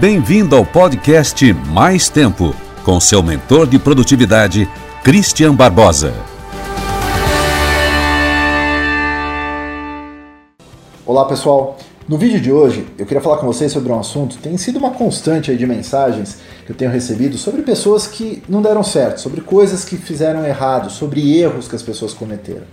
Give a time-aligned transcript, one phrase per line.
[0.00, 4.66] Bem-vindo ao podcast Mais Tempo, com seu mentor de produtividade,
[5.04, 6.14] Christian Barbosa.
[11.04, 11.76] Olá pessoal,
[12.10, 14.80] no vídeo de hoje eu queria falar com vocês sobre um assunto que tem sido
[14.80, 19.40] uma constante de mensagens que eu tenho recebido sobre pessoas que não deram certo, sobre
[19.42, 22.64] coisas que fizeram errado, sobre erros que as pessoas cometeram.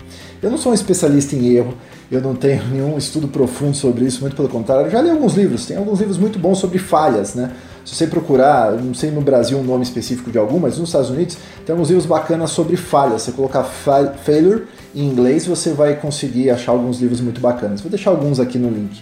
[0.42, 1.76] Eu não sou um especialista em erro,
[2.12, 4.88] eu não tenho nenhum estudo profundo sobre isso, muito pelo contrário.
[4.88, 7.52] Eu já li alguns livros, tem alguns livros muito bons sobre falhas, né?
[7.88, 11.10] Se você procurar, não sei no Brasil um nome específico de algum, mas nos Estados
[11.10, 13.22] Unidos tem alguns livros bacanas sobre falhas.
[13.22, 17.80] Você colocar failure em inglês, você vai conseguir achar alguns livros muito bacanas.
[17.80, 19.02] Vou deixar alguns aqui no link.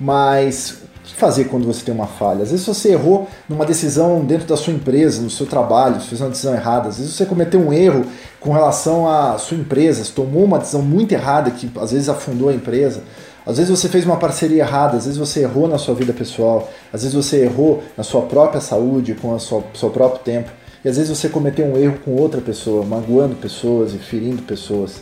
[0.00, 2.42] Mas o que fazer quando você tem uma falha?
[2.42, 6.28] Às vezes você errou numa decisão dentro da sua empresa, no seu trabalho, fez uma
[6.30, 6.88] decisão errada.
[6.88, 8.04] Às vezes você cometeu um erro
[8.40, 12.48] com relação à sua empresa, você tomou uma decisão muito errada que às vezes afundou
[12.48, 13.04] a empresa.
[13.46, 16.68] Às vezes você fez uma parceria errada, às vezes você errou na sua vida pessoal,
[16.92, 20.50] às vezes você errou na sua própria saúde, com o seu próprio tempo,
[20.84, 25.00] e às vezes você cometeu um erro com outra pessoa, magoando pessoas e ferindo pessoas.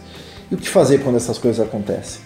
[0.51, 2.21] E o que fazer quando essas coisas acontecem?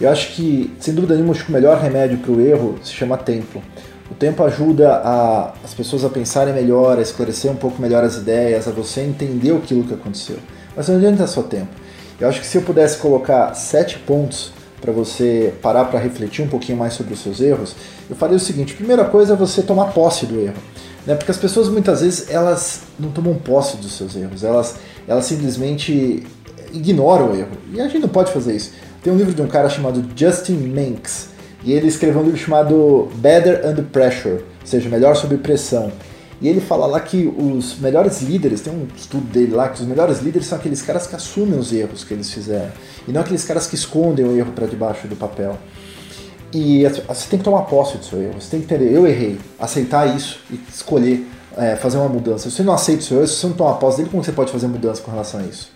[0.00, 3.62] Eu acho que, sem dúvida nenhuma, o melhor remédio para o erro se chama tempo.
[4.10, 8.16] O tempo ajuda a, as pessoas a pensarem melhor, a esclarecer um pouco melhor as
[8.16, 10.38] ideias, a você entender aquilo que aconteceu.
[10.74, 11.68] Mas não adianta só tempo.
[12.18, 16.48] Eu acho que se eu pudesse colocar sete pontos para você parar para refletir um
[16.48, 17.74] pouquinho mais sobre os seus erros,
[18.08, 20.56] eu faria o seguinte: primeira coisa é você tomar posse do erro.
[21.06, 21.14] Né?
[21.14, 26.26] Porque as pessoas muitas vezes elas não tomam posse dos seus erros, elas, elas simplesmente
[26.72, 27.50] ignoram o erro.
[27.72, 28.72] E a gente não pode fazer isso.
[29.02, 31.30] Tem um livro de um cara chamado Justin Manx,
[31.64, 35.90] e ele escreveu um livro chamado Better Under Pressure, ou seja, melhor sob pressão.
[36.40, 39.86] E ele fala lá que os melhores líderes, tem um estudo dele lá, que os
[39.86, 42.72] melhores líderes são aqueles caras que assumem os erros que eles fizeram,
[43.06, 45.58] e não aqueles caras que escondem o erro para debaixo do papel.
[46.52, 49.38] E você tem que tomar posse do seu erro, você tem que entender, eu errei,
[49.58, 52.48] aceitar isso e escolher é, fazer uma mudança.
[52.48, 54.32] Se você não aceita o seu erro, se você não toma posse dele, como você
[54.32, 55.70] pode fazer mudança com relação a isso?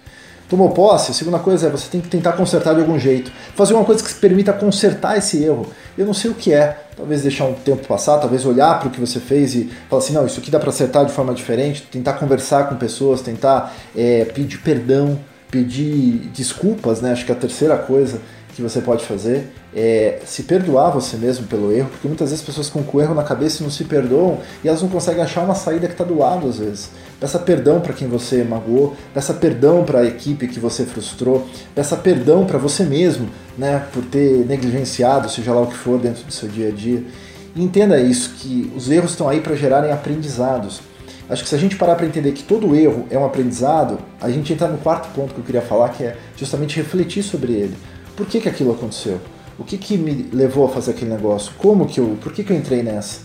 [0.49, 3.33] Tomou posse, a segunda coisa é você tem que tentar consertar de algum jeito.
[3.55, 5.67] Fazer uma coisa que permita consertar esse erro.
[5.97, 6.84] Eu não sei o que é.
[6.97, 10.13] Talvez deixar um tempo passar, talvez olhar para o que você fez e falar assim,
[10.13, 11.83] não, isso aqui dá para acertar de forma diferente.
[11.83, 15.19] Tentar conversar com pessoas, tentar é, pedir perdão,
[15.51, 17.13] pedir desculpas, né?
[17.13, 18.21] Acho que é a terceira coisa
[18.55, 22.47] que você pode fazer é se perdoar você mesmo pelo erro, porque muitas vezes as
[22.47, 25.55] pessoas com o erro na cabeça não se perdoam e elas não conseguem achar uma
[25.55, 26.91] saída que está do lado às vezes.
[27.19, 31.97] Peça perdão para quem você magoou, peça perdão para a equipe que você frustrou, peça
[31.97, 33.29] perdão para você mesmo,
[33.59, 37.03] né, por ter negligenciado, seja lá o que for dentro do seu dia a dia.
[37.57, 40.81] E entenda isso, que os erros estão aí para gerarem aprendizados.
[41.29, 44.29] Acho que se a gente parar para entender que todo erro é um aprendizado, a
[44.29, 47.75] gente entra no quarto ponto que eu queria falar, que é justamente refletir sobre ele.
[48.17, 49.21] Por que, que aquilo aconteceu?
[49.59, 51.53] O que, que me levou a fazer aquele negócio?
[51.59, 52.17] Como que eu.
[52.21, 53.21] Por que, que eu entrei nessa?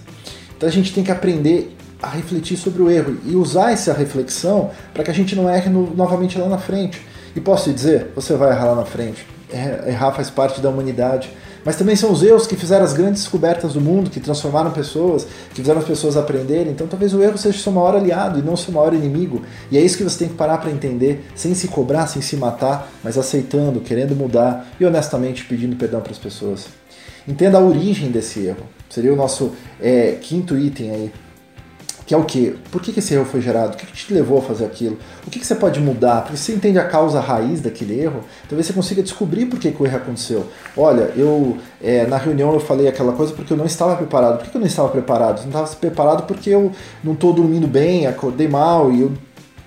[0.55, 4.71] Então a gente tem que aprender a refletir sobre o erro e usar essa reflexão
[4.93, 7.01] para que a gente não erre no, novamente lá na frente.
[7.35, 9.25] E posso te dizer, você vai errar lá na frente.
[9.51, 11.29] Errar faz parte da humanidade
[11.63, 15.25] mas também são os erros que fizeram as grandes descobertas do mundo, que transformaram pessoas,
[15.49, 16.71] que fizeram as pessoas aprenderem.
[16.71, 19.41] Então talvez o erro seja seu maior aliado e não seu maior inimigo.
[19.71, 22.35] E é isso que você tem que parar para entender, sem se cobrar, sem se
[22.35, 26.67] matar, mas aceitando, querendo mudar e honestamente pedindo perdão para as pessoas.
[27.27, 28.63] Entenda a origem desse erro.
[28.89, 31.11] Seria o nosso é, quinto item aí
[32.09, 32.55] que é o que?
[32.71, 33.75] Por que, esse erro foi gerado?
[33.75, 34.97] O que, te levou a fazer aquilo?
[35.27, 36.23] O que, você pode mudar?
[36.23, 39.79] Porque você entende a causa raiz daquele erro, talvez você consiga descobrir por que, que
[39.79, 40.47] o erro aconteceu.
[40.75, 44.37] Olha, eu é, na reunião eu falei aquela coisa porque eu não estava preparado.
[44.37, 45.37] Por que, que eu não estava preparado?
[45.37, 46.71] Eu não estava preparado porque eu
[47.03, 49.11] não estou dormindo bem, acordei mal e eu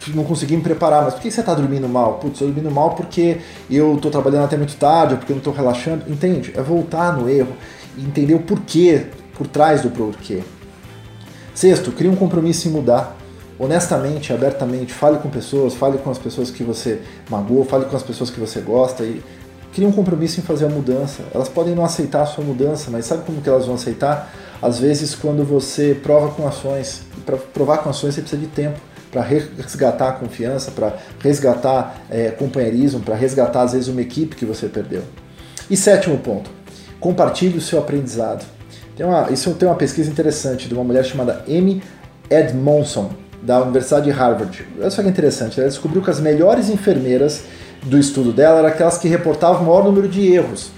[0.09, 1.05] não consegui me preparar.
[1.05, 2.15] Mas por que você está dormindo mal?
[2.15, 3.39] Putz, eu dormindo mal porque
[3.71, 6.11] eu estou trabalhando até muito tarde, ou porque eu não estou relaxando.
[6.11, 6.53] Entende?
[6.57, 7.53] É voltar no erro
[7.97, 10.41] e entender o porquê por trás do porquê.
[11.55, 13.17] Sexto, crie um compromisso em mudar.
[13.59, 18.03] Honestamente, abertamente, fale com pessoas, fale com as pessoas que você magoou, fale com as
[18.03, 19.23] pessoas que você gosta e
[19.73, 21.23] crie um compromisso em fazer a mudança.
[21.35, 24.33] Elas podem não aceitar a sua mudança, mas sabe como que elas vão aceitar?
[24.61, 27.03] Às vezes quando você prova com ações.
[27.25, 28.81] Para provar com ações você precisa de tempo
[29.13, 34.47] para resgatar a confiança, para resgatar é, companheirismo, para resgatar às vezes uma equipe que
[34.47, 35.03] você perdeu.
[35.69, 36.51] E sétimo ponto,
[36.99, 38.45] compartilhe o seu aprendizado.
[38.97, 41.83] Tem uma, isso tem uma pesquisa interessante de uma mulher chamada Amy
[42.31, 43.11] Edmondson,
[43.43, 44.67] da Universidade de Harvard.
[44.79, 47.43] Olha só que interessante, ela descobriu que as melhores enfermeiras
[47.83, 50.71] do estudo dela eram aquelas que reportavam o maior número de erros.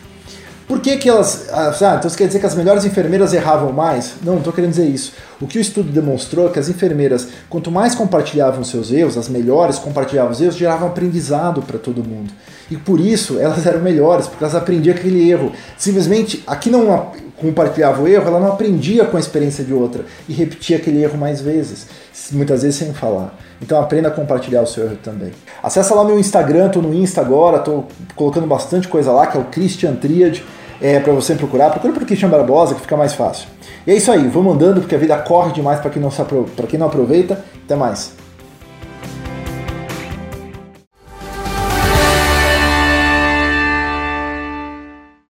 [0.67, 1.51] Por que, que elas.
[1.53, 4.15] Ah, então isso quer dizer que as melhores enfermeiras erravam mais?
[4.23, 5.13] Não, não estou querendo dizer isso.
[5.45, 9.29] O que o estudo demonstrou é que as enfermeiras, quanto mais compartilhavam seus erros, as
[9.29, 12.33] melhores compartilhavam os erros, geravam aprendizado para todo mundo.
[12.71, 15.53] E por isso elas eram melhores, porque elas aprendiam aquele erro.
[15.77, 20.33] Simplesmente, aqui não compartilhava o erro, ela não aprendia com a experiência de outra e
[20.33, 21.89] repetia aquele erro mais vezes,
[22.33, 23.39] muitas vezes sem falar.
[23.61, 25.33] Então aprenda a compartilhar o seu erro também.
[25.63, 27.85] Acesse lá meu Instagram, tô no Insta agora, tô
[28.17, 30.43] colocando bastante coisa lá, que é o Christian Triad,
[30.85, 31.71] é, para você procurar.
[31.71, 33.49] Procura por Christian Barbosa, que fica mais fácil.
[33.87, 36.03] E é isso aí, vamos andando porque a vida corre demais para quem,
[36.69, 37.43] quem não aproveita.
[37.65, 38.24] Até mais.